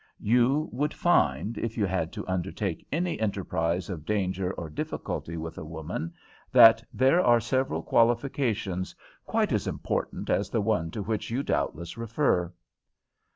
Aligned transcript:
You 0.23 0.67
would 0.71 0.95
find, 0.95 1.59
if 1.59 1.77
you 1.77 1.85
had 1.85 2.11
to 2.13 2.27
undertake 2.27 2.87
any 2.91 3.19
enterprise 3.19 3.87
of 3.87 4.03
danger 4.03 4.51
or 4.53 4.67
difficulty 4.67 5.37
with 5.37 5.59
a 5.59 5.63
woman, 5.63 6.15
that 6.51 6.83
there 6.91 7.21
are 7.23 7.39
several 7.39 7.83
qualifications 7.83 8.95
quite 9.27 9.51
as 9.51 9.67
important 9.67 10.31
as 10.31 10.49
the 10.49 10.59
one 10.61 10.89
to 10.89 11.03
which 11.03 11.29
you 11.29 11.43
doubtless 11.43 11.97
refer." 11.99 12.51